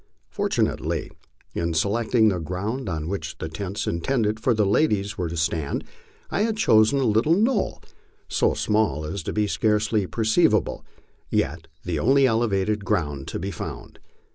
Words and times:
Fortunately, 0.31 1.11
in 1.53 1.75
selecting 1.75 2.29
the 2.29 2.39
ground 2.39 2.89
on 2.89 3.07
which 3.07 3.37
the 3.37 3.47
tents 3.47 3.85
intended 3.85 4.39
for 4.39 4.55
the 4.55 4.65
ladies 4.65 5.15
were 5.15 5.29
to 5.29 5.37
stand, 5.37 5.83
I 6.31 6.41
had 6.41 6.57
chosen 6.57 6.97
a 6.99 7.03
little 7.03 7.35
knoll, 7.35 7.83
so 8.27 8.55
small 8.55 9.05
as 9.05 9.21
to 9.21 9.31
be 9.31 9.45
scarcely 9.45 10.07
perceptible, 10.07 10.83
yet 11.29 11.67
the 11.85 11.99
only 11.99 12.25
elevated 12.25 12.83
ground 12.83 13.27
to 13.27 13.37
be 13.37 13.51
found. 13.51 13.99